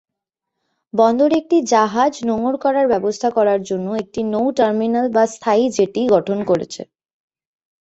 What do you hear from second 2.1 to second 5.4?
নোঙর করার ব্যবস্থা করার জন্য একটি নৌ-টার্মিনাল বা